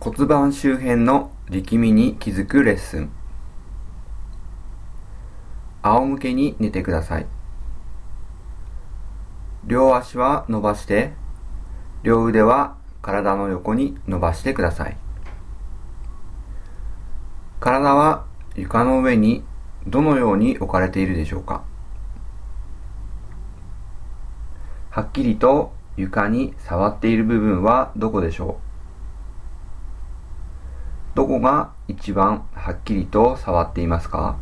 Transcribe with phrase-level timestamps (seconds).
[0.00, 3.10] 骨盤周辺の力みに気づくレッスン。
[5.82, 7.26] 仰向けに寝てください。
[9.64, 11.14] 両足は伸ばして
[12.04, 14.96] 両腕は体の横に伸ばしてください。
[17.58, 18.24] 体は
[18.54, 19.42] 床の上に
[19.84, 21.64] どのように置かれているでしょうか。
[24.90, 28.67] はっきりと床に触っている部分はどこでしょう。
[31.18, 34.38] どこが一番はっきりと触っていますか？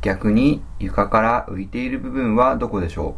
[0.00, 3.14] 逆に床から浮いている部分はどこでしょう？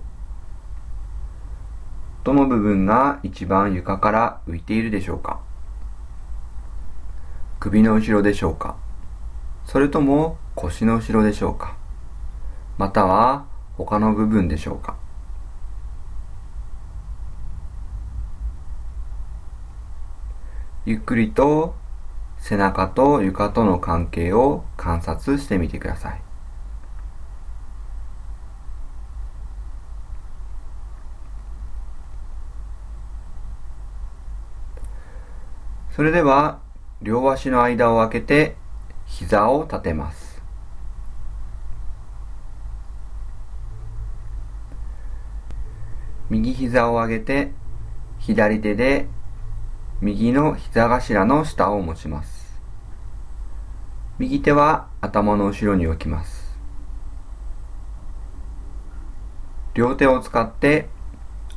[2.25, 5.41] どの部分が一番床から浮いているでしょうか？
[7.59, 8.77] 首の後ろでしょうか？
[9.65, 11.79] それとも腰の後ろでしょうか？
[12.77, 13.47] または
[13.79, 14.99] 他の部分でしょうか？
[20.91, 21.77] ゆっくりと
[22.39, 26.21] 背中と床との関係を観察してみてください。
[35.93, 36.59] それでは
[37.01, 38.57] 両足の間を空けて
[39.07, 40.43] 膝を立てます。
[46.29, 47.53] 右膝を上げて
[48.19, 49.07] 左手で
[50.03, 52.59] 右の膝頭の下を持ちます。
[54.19, 56.59] 右手は頭の後ろに置きます。
[59.75, 60.89] 両手を使って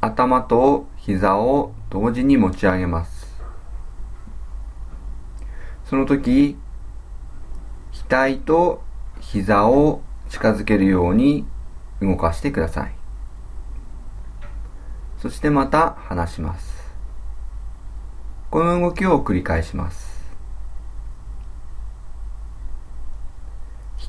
[0.02, 3.34] 頭と膝を同時に持ち上げます。
[5.86, 6.58] その時、
[8.10, 8.84] 額と
[9.22, 11.46] 膝を近づけるように
[12.02, 12.96] 動かしてください。
[15.18, 16.73] そしてまた離します。
[18.54, 20.14] この動きを繰り返します。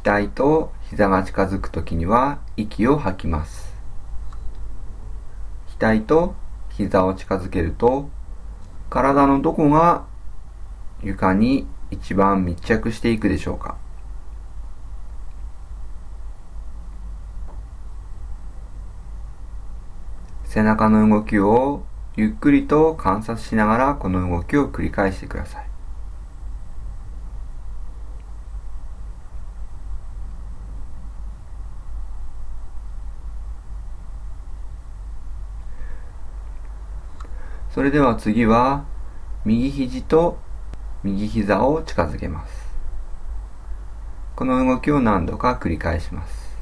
[0.05, 3.73] 額と膝が近づくときには息を吐きます。
[5.79, 6.35] 額と
[6.73, 8.11] 膝を近づけると
[8.91, 10.05] 体のどこが
[11.03, 13.79] 床に一番密着していくでしょうか
[20.45, 21.87] 背中の動きを
[22.17, 25.67] ゆっくりと観察しながらこの動きを繰り返してください。
[37.71, 38.85] それでは次は
[39.45, 40.39] 右肘と
[41.03, 42.73] 右膝を近づけます。
[44.37, 46.57] この動きを何度か繰り返します。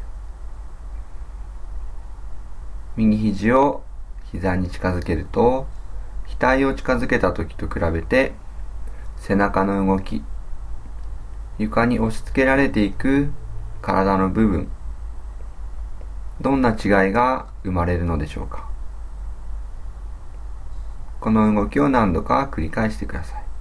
[2.97, 3.83] 右肘を
[4.33, 5.67] 膝に近づけると、
[6.39, 8.33] 額を近づけた時と比べて、
[9.17, 10.25] 背中の動き、
[11.59, 13.31] 床に押し付けられていく
[13.81, 14.69] 体の部分、
[16.41, 18.69] どんな違いが生まれるのでしょうか。
[21.21, 23.52] この動きを何度か繰り返してください。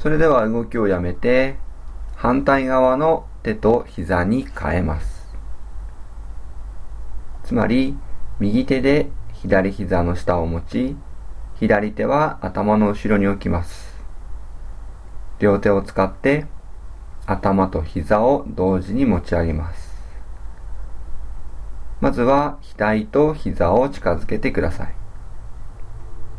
[0.00, 1.56] それでは動きをやめて、
[2.16, 5.28] 反対側の手と膝に変えます。
[7.44, 7.98] つまり、
[8.38, 10.96] 右手で左膝の下を持ち、
[11.56, 13.94] 左手は頭の後ろに置きます。
[15.38, 16.46] 両手を使って
[17.26, 19.94] 頭と膝を同時に持ち上げます。
[22.00, 24.94] まずは額と膝を近づけてください。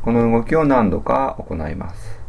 [0.01, 2.20] この動きを何度か行います。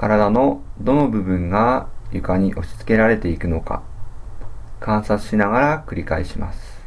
[0.00, 3.82] 体のどの部分が床に押し付けられていくのか
[4.80, 6.80] 観察しながら繰り返します。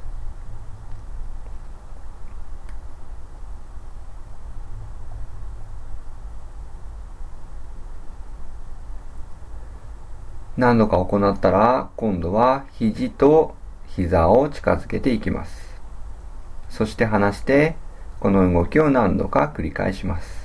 [10.57, 13.53] 何度か行ったら今度は肘と
[13.89, 15.79] 膝を近づけていきます。
[16.67, 17.75] そして離して
[18.19, 20.42] この動きを何度か繰り返します。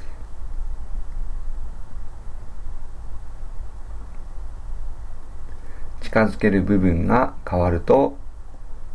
[6.09, 8.17] 近づける部分が変わると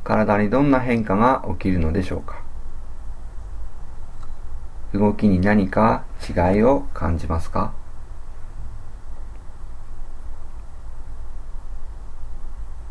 [0.04, 2.42] 体にどんな変化が起きるのでしょうか？
[4.96, 7.76] 動きに何か違いを感じますか？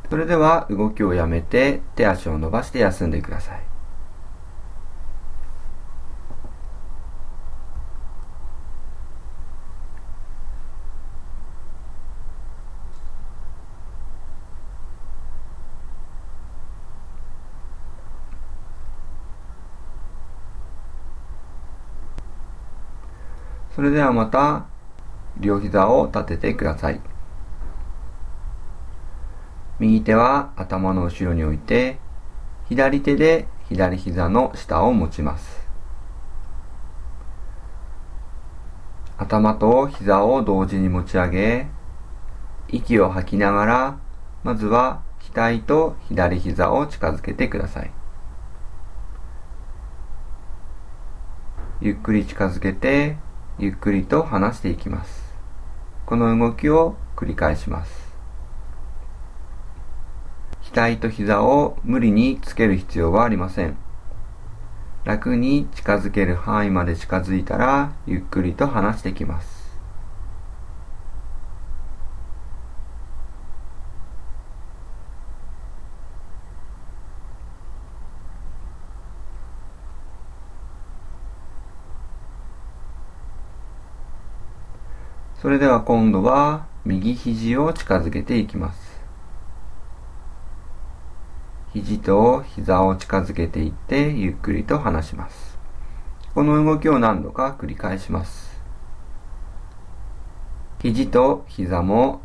[0.09, 3.72] それでは動きをやめて手足を伸ばして休んでください。
[23.83, 24.67] それではまた
[25.41, 27.01] 両膝を立ててください。
[29.81, 31.99] 右手は頭の後ろに置いて、
[32.69, 35.67] 左手で左膝の下を持ちます。
[39.19, 41.67] 頭と膝を同時に持ち上げ、
[42.69, 43.99] 息を吐きながら、
[44.45, 45.03] まずは
[45.35, 47.91] 額と左膝を近づけてください。
[51.81, 53.17] ゆっくり近づけて、
[53.63, 55.23] ゆっくりと離していきます。
[56.05, 58.13] この動きを繰り返します。
[60.75, 63.77] 額と膝を無理につける必要はありません。
[65.05, 69.62] 楽に近づける範囲まで近づいたら、ゆっくりと離していきます。
[85.43, 89.03] それでは今度は右肘を近づけていきます。
[91.73, 95.59] 肘と膝を近づけていってゆっくりと離します。
[96.33, 98.63] この動きを何度か繰り返します。
[100.81, 102.21] 肘と膝も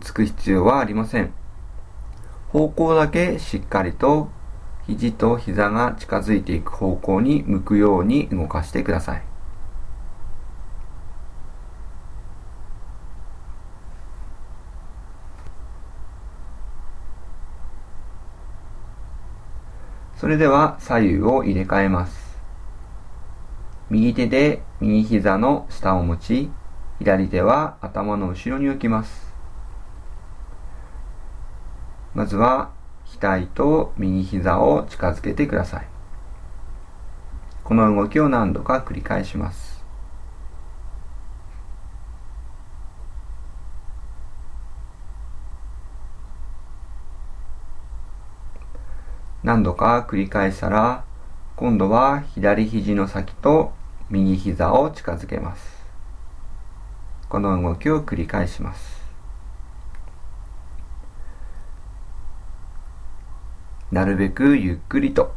[0.00, 1.34] つく必要はありません。
[2.50, 4.28] 方向だけしっかりと
[4.86, 9.27] 肘と膝が近づいていく方向に向くように動かしてください。
[20.28, 22.38] それでは左右を入れ替えます。
[23.88, 26.50] 右手で右膝の下を持ち、
[26.98, 29.34] 左手は頭の後ろに置きます。
[32.12, 32.72] まずは
[33.18, 35.88] 額と右膝を近づけてください。
[37.64, 39.67] この動きを何度か繰り返します。
[49.48, 51.04] 何度か繰り返したら、
[51.56, 53.72] 今度は左肘の先と
[54.10, 55.86] 右膝を近づけます。
[57.30, 59.00] この動きを繰り返します。
[63.90, 65.34] なるべくゆっくりと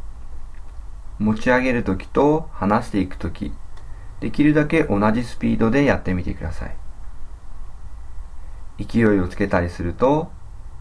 [1.18, 3.50] 持ち上げるときと離していくとき、
[4.20, 6.76] できるだけ同じスピードでやってみてください。
[8.84, 10.30] 勢いをつけたりすると、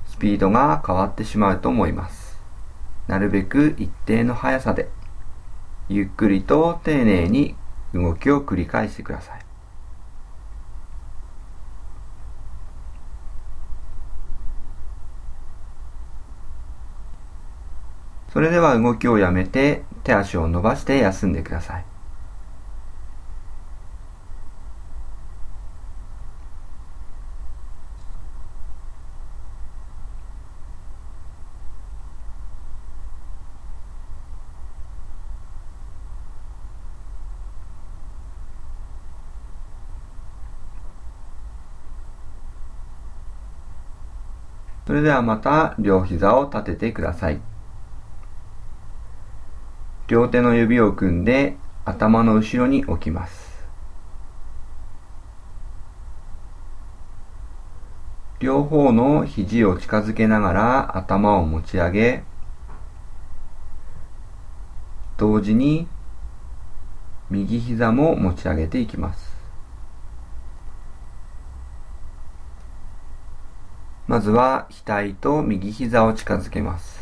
[0.06, 2.21] スピードが変わってしまうと思います。
[3.12, 4.88] なるべく一定の速さで、
[5.90, 7.58] ゆっくりと丁寧に
[7.94, 9.42] 動きを繰り返してください。
[18.30, 21.91] それでは動きをやめて手足を伸ばして休んでください。
[44.92, 47.40] それではまた両膝を立ててください。
[50.10, 51.56] 両手の指を組んで
[51.86, 53.70] 頭の後ろに置きます。
[58.42, 62.24] 両方の肘を近づけながら頭を持ち上げ、
[65.16, 65.88] 同時に
[67.30, 69.31] 右膝も持ち上げていきます。
[74.12, 77.02] まずは額と右膝を近づけます。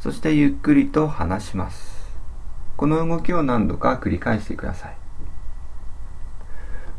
[0.00, 2.16] そしてゆっくりと離します。
[2.78, 4.96] この動きを何度か繰り返してください。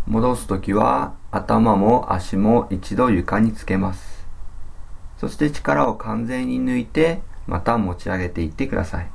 [0.06, 4.28] 戻すときは頭も足も一度床につけます。
[5.18, 9.10] そして力を完全に抜いてまた持ち上げていってください。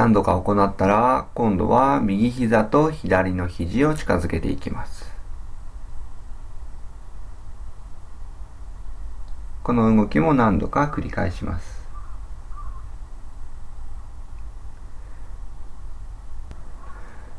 [0.00, 5.04] 何度か行ったら、今度は右膝と左の肘を近づけていきます。
[9.62, 11.86] この動きも何度か繰り返します。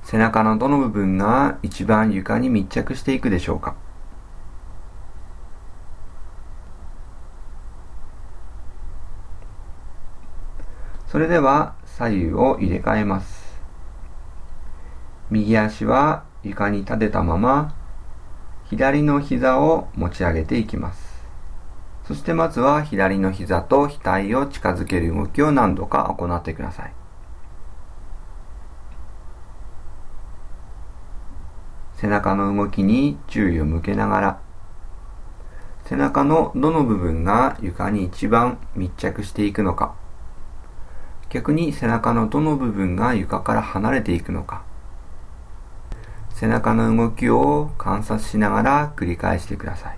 [0.03, 3.75] 背中のどの部分が一番床に密着していくでしょうか
[11.07, 13.59] それでは左右を入れ替えます。
[15.29, 17.75] 右足は床に立てたまま、
[18.65, 21.11] 左の膝を持ち上げていきます。
[22.05, 26.93] そしてまずは左の膝と額を近づける動きを何度か行ってください。
[31.95, 34.41] 背中の動きに注意を向けながら、
[35.85, 40.00] 背中のどの部分が床に一番密着していくのか、
[41.31, 44.63] 逆に背中のどの部分が床から離れていくのか、
[46.29, 49.97] 背中の動きを観察しながら繰り返してください。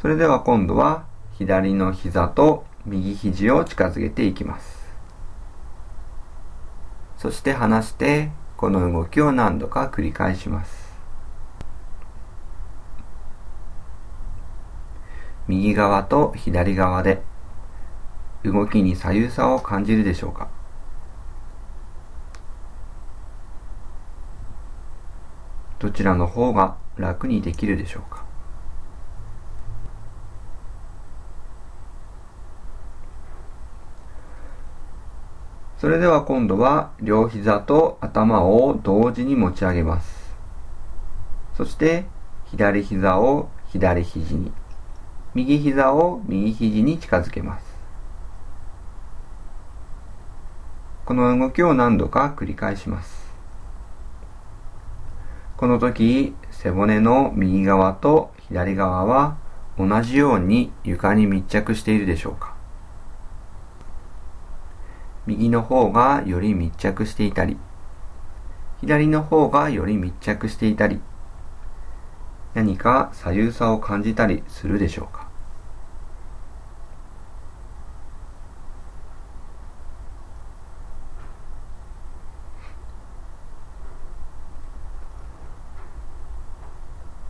[0.00, 4.78] それでは今度は左の膝と右肘を近づけていきます。
[7.16, 10.87] そして離して、この動きを何度か繰り返します。
[15.48, 17.22] 右側と左側で
[18.44, 20.48] 動きに左右差を感じるでしょうか？
[25.78, 28.24] どちらの方が楽にできるでしょうか？
[35.78, 40.34] それでは今度は両膝と頭を同時に持ち上げます。
[41.56, 42.04] そして
[42.46, 44.52] 左膝を左肘に、
[45.34, 47.76] 右膝を右肘に近づけます。
[51.04, 53.28] この動きを何度か繰り返します。
[55.56, 59.38] この時、背骨の右側と左側は
[59.78, 62.54] 同じように床に密着しているでしょうか
[65.26, 67.58] 右の方がより密着していたり、
[68.80, 71.00] 左の方がより密着していたり、
[72.54, 75.28] 何か左右差を感じたりするでしょうか？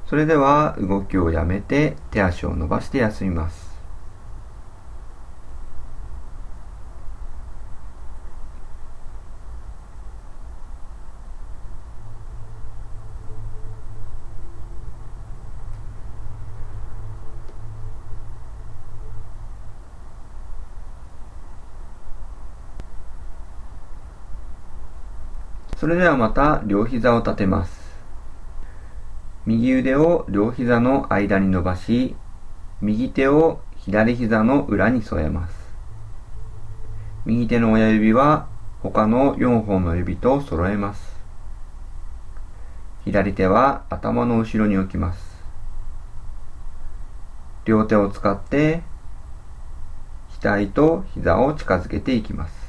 [0.07, 3.69] それでは動きをやめて手足を伸ばして休みます。
[25.77, 27.89] それではまた両膝を立てます。
[29.47, 32.15] 右腕を両膝の間に伸ばし、
[32.81, 35.57] 右手を左膝の裏に添えます。
[37.25, 38.49] 右手の親指は
[38.83, 41.19] 他の4本の指と揃えます。
[43.05, 45.43] 左手は頭の後ろに置きます。
[47.65, 48.83] 両手を使って
[50.41, 52.68] 額と膝を近づけていきます。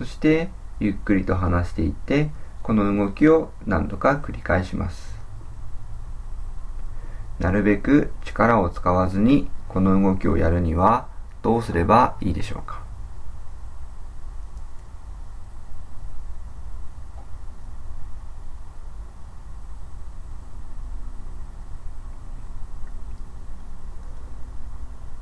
[0.00, 2.30] そしてゆっくりと離していって
[2.62, 5.20] この動きを何度か繰り返します。
[7.38, 11.06] なるべく力を使わずにこの動きをやるには
[11.42, 12.82] どうすればいいでしょうか。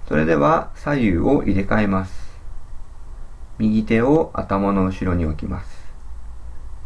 [0.06, 2.27] それでは左右を入れ替えます。
[3.58, 5.88] 右手を頭の後ろに置きます。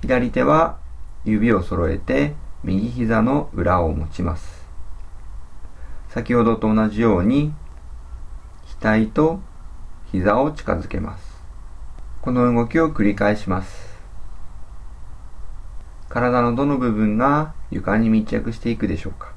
[0.01, 0.79] 左手は
[1.25, 4.67] 指を揃えて右膝の裏を持ちます。
[6.09, 7.55] 先ほどと同じように
[8.81, 9.41] 額と
[10.11, 11.33] 膝を近づけます。
[12.21, 13.93] この動きを繰り返します。
[16.09, 19.33] 体のどの部分が床に密着していくでしょうか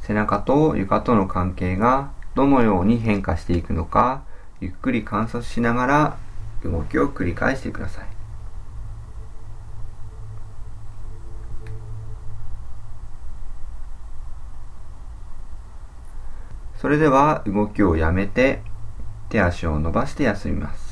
[0.00, 4.24] 背中と床との関係がどのように変化していくのか
[4.60, 6.18] ゆっくり観察しながら
[6.62, 8.06] 動きを繰り返してください。
[16.76, 18.62] それでは動きをやめて
[19.28, 20.89] 手足を伸ばして休みます。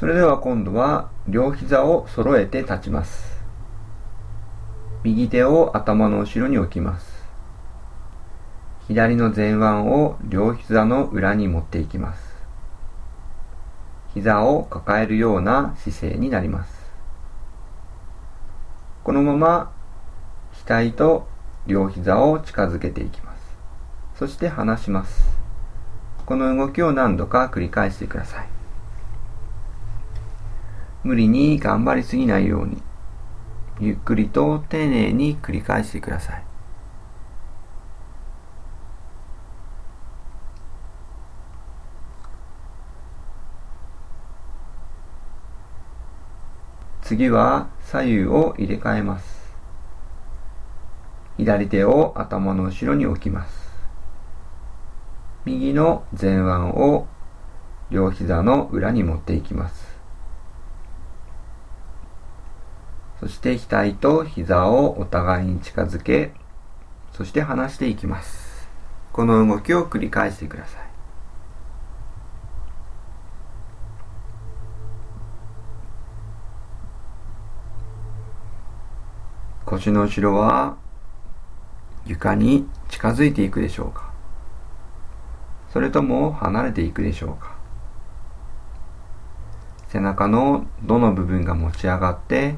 [0.00, 3.36] それでは今度は両膝を揃えて立ちます。
[5.04, 7.26] 右手を頭の後ろに置きます。
[8.88, 12.34] 左の前腕を両膝の裏に持っていきます。
[14.14, 16.72] 膝を抱えるような姿勢になります。
[19.04, 19.70] このまま
[20.64, 21.28] 額と
[21.66, 23.42] 両膝を近づけていきます。
[24.18, 25.28] そして離します。
[26.24, 28.59] この動きを何度か繰り返してください。
[31.02, 32.82] 無理に頑張りすぎないように、
[33.80, 36.44] ゆっくりと丁寧に繰り返してください。
[47.02, 49.40] 次は左右を入れ替えます。
[51.38, 53.70] 左手を頭の後ろに置きます。
[55.44, 57.08] 右の前腕を
[57.90, 59.98] 両膝の裏に持っていきます。
[63.18, 66.32] そして額と膝をお互いに近づけ、
[67.12, 68.68] そして離していきます。
[69.12, 70.90] この動きを繰り返してください。
[79.70, 80.76] 腰の後ろは
[82.04, 84.12] 床に近づいていくでしょうか
[85.72, 87.54] それとも離れていくでしょうか
[89.86, 92.56] 背中のどの部分が持ち上がって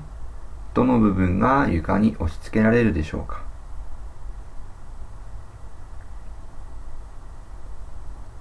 [0.74, 3.42] どの部分が床に押し付けられるでしょうか？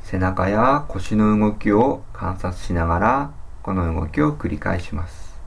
[0.04, 3.32] 背中や腰の動きを観察しながら
[3.64, 5.40] この動きを繰り返します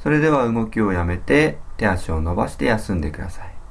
[0.00, 3.61] それでは動きをやめて手足を伸ばして休んでください。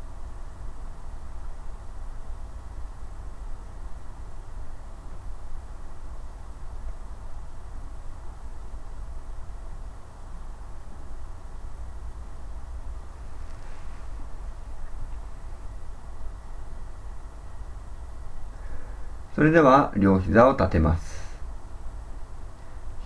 [19.35, 21.39] それでは両膝を立てます。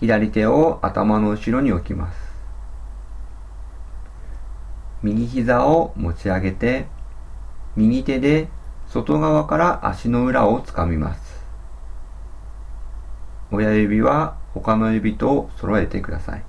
[0.00, 2.18] 左手を頭の後ろに置きます。
[5.02, 6.86] 右膝を持ち上げて、
[7.76, 8.48] 右手で
[8.88, 11.44] 外側から足の裏をつかみます。
[13.52, 16.44] 親指は他の指と揃えてください。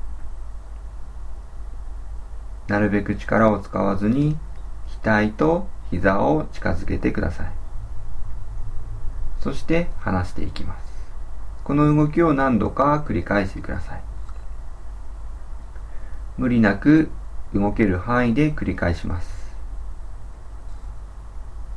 [2.67, 4.37] なるべく力を使わずに
[5.03, 7.56] 額と膝を近づけてください。
[9.39, 10.87] そして離していきます。
[11.63, 14.01] この動きを何度か繰り返してください。
[16.37, 17.09] 無理なく
[17.53, 19.55] 動ける範囲で繰り返します。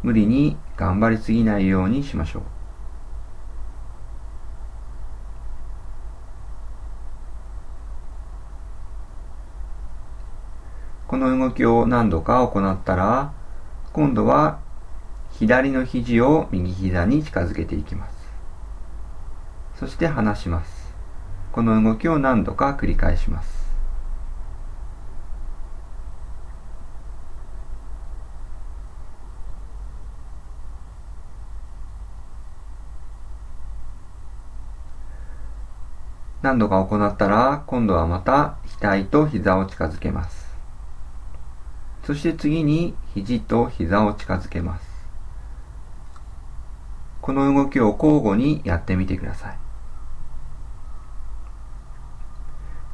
[0.02, 2.42] 無理に頑張りすぎないようにしましょう。
[11.06, 13.32] この動きを何度か行ったら、
[13.92, 14.60] 今度は
[15.40, 18.14] 左の肘を右膝に近づけていきます。
[19.74, 20.94] そして離します。
[21.50, 23.48] この動きを何度か繰り返します。
[36.42, 40.54] 何度か行ったら、今度はまた額と膝を近づけます。
[42.04, 44.89] そして次に肘と膝を近づけます。
[47.20, 49.58] この動きを交互にやってみてください。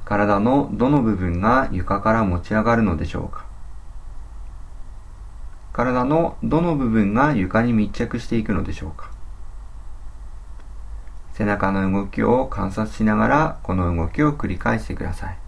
[0.06, 3.44] 体のどの部分が床から持ち上がるのでしょうか
[5.72, 9.10] 体のどの部分が床に密着していくのでしょうか
[11.32, 15.45] 背中の動きを観察しながらこの動きを繰り返してください。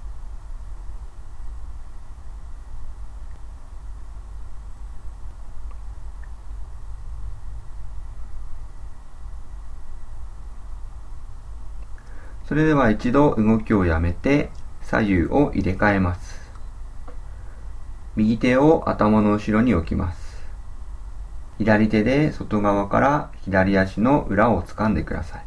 [12.49, 14.49] それでは一度動きをやめて
[14.81, 16.41] 左右を入れ替えます。
[18.17, 20.47] 右手を頭の後ろに置きます。
[21.59, 25.45] 左手で外側から左足の裏を掴んでください。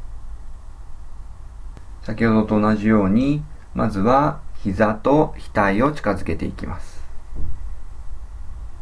[2.04, 7.04] 先ほどと同じように、まずは膝と額を近づけていきます。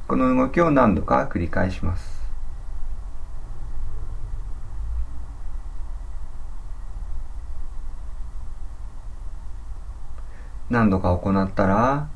[0.09, 2.18] この動きを何度か繰り返します。
[10.69, 12.09] 何度か行ったら、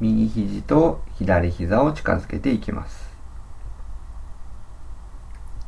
[0.00, 3.12] 右肘と左膝を近づけていきます。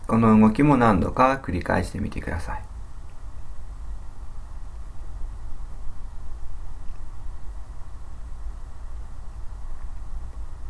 [0.08, 2.62] この動きも何度か繰り返してみてください。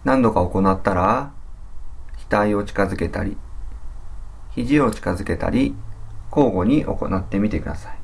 [0.05, 1.33] 何度か行ったら、
[2.29, 3.39] 額を近づけたり、
[4.51, 5.75] 肘を近づけたり、
[6.31, 8.04] 交互に行ってみてください。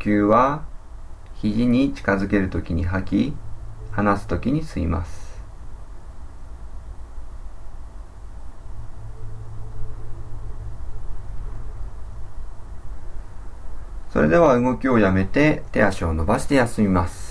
[0.00, 0.64] 吸は
[1.34, 3.36] 肘に近づけるときに吐き、
[3.92, 5.30] 離すときに吸います。
[14.08, 17.29] それでは動きをやめて手足を伸ばして休みます。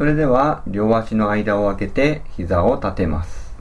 [0.00, 3.54] それでは両足の間を空けて膝を立てます。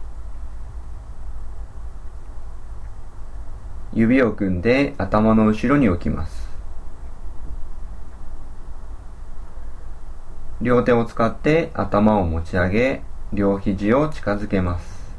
[3.93, 6.47] 指を組んで頭の後ろに置きます。
[10.62, 13.02] 両手を使って頭を持ち上げ、
[13.34, 15.17] 両肘を近づけます。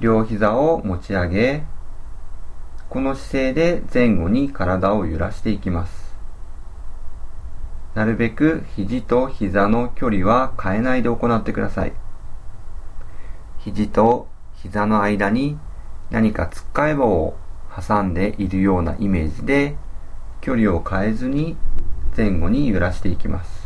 [0.00, 1.62] 両膝を持ち上げ、
[2.90, 6.03] この姿勢で前後に体を揺らしていきます。
[7.94, 11.92] なるべく肘と膝の距離は変えないで行ってください。
[13.58, 15.58] 肘と膝の間に
[16.10, 17.36] 何かつっかえ棒を
[17.74, 19.76] 挟んでいるようなイメージで
[20.40, 21.56] 距離を変えずに
[22.16, 23.64] 前後に揺らしていきます。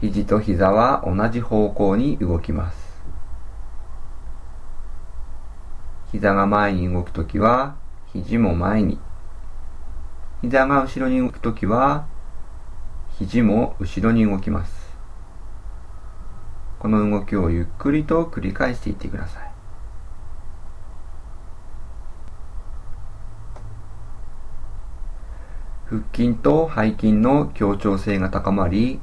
[0.00, 3.02] 肘と膝は同じ方向に動きます。
[6.12, 7.76] 膝が前に動くときは
[8.12, 8.98] 肘も前に
[10.42, 12.06] 膝が後ろに動くときは、
[13.18, 14.96] 肘も後ろに動きます。
[16.78, 19.50] この動きをゆっくりと繰り返していってください。
[25.88, 29.00] 腹筋と背筋の協調性が高まり、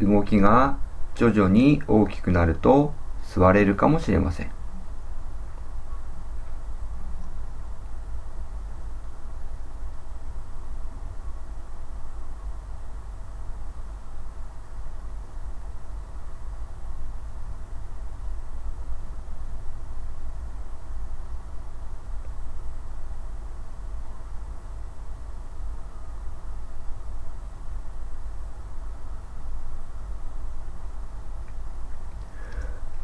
[0.00, 0.78] 動きが
[1.14, 4.61] 徐々に大きくなると座れるかもしれません。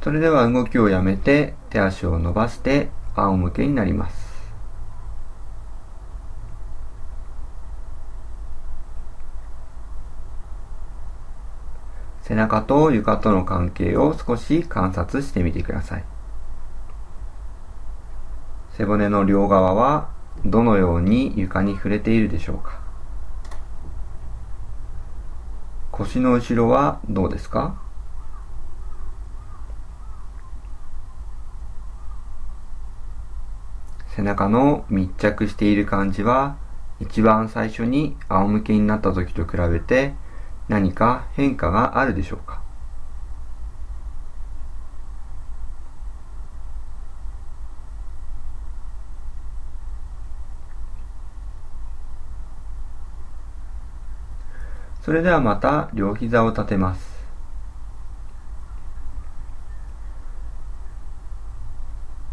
[0.08, 4.16] それでは動きをやめて手足を伸ばして仰向けになります。
[12.22, 16.04] 背中と床との関係を少し観察してみてください。
[18.78, 20.08] 背骨の両側は
[20.42, 22.80] どのように床に触れているでしょうか
[25.92, 27.87] 腰の後ろはどうですか？
[34.18, 36.56] 背中の密着している感じは
[36.98, 40.12] 一番最初に仰向けになった時と比べて
[40.66, 42.60] 何か変化があるでしょうか？
[55.00, 57.16] それではまた両膝を立てます。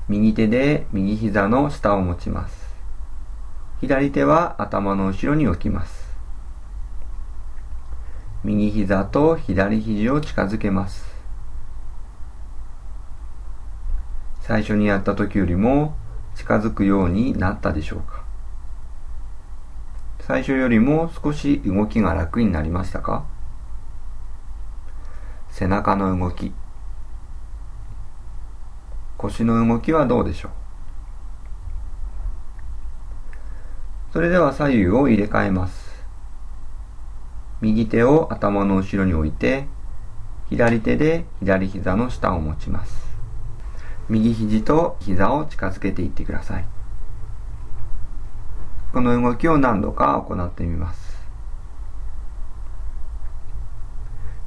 [0.08, 2.70] 右手で右膝の下を持ちます。
[3.82, 6.06] 左手は頭の後ろに置きます。
[8.44, 11.16] 右膝と左肘を近づけます。
[14.42, 15.96] 最初にやった時よりも
[16.36, 18.24] 近づくようになったでしょうか
[20.20, 23.26] 最初よりも少し動きが楽になりましたか
[25.50, 26.52] 背中の動き
[29.26, 30.52] 腰の動きはどうでしょう？
[34.14, 36.06] それでは左右を入れ替えます。
[37.60, 39.68] 右手を頭の後ろに置いて、
[40.50, 43.04] 左手で左膝の下を持ちます。
[44.08, 46.66] 右肘と膝を近づけていってください。
[48.94, 51.16] この動きを何度か行ってみます。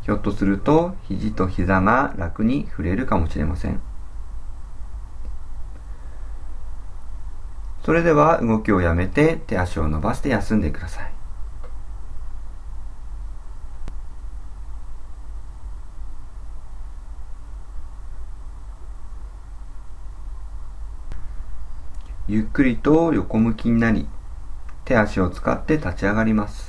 [0.02, 3.82] ひょっとすると肘と膝が楽に触れるかもしれません。
[7.88, 11.12] それでは動きをやめて手足を伸ばして休んでください。
[22.26, 24.06] ゆっくりと横向きになり
[24.84, 26.67] 手足を使って立ち上がります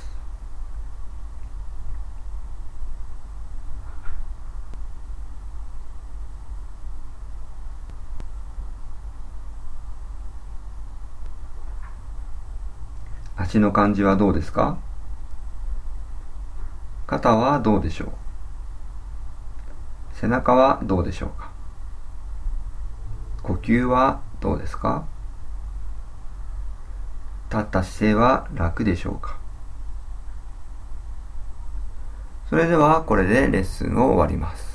[13.50, 14.78] 足の感じはどうですか？
[17.08, 18.12] 肩はどうでしょう？
[20.12, 21.50] 背中はどうでしょうか？
[23.42, 25.04] 呼吸はどうですか？
[27.50, 29.36] 立った姿勢は楽でしょうか？
[32.48, 34.69] それではこれでレッスンを終わります。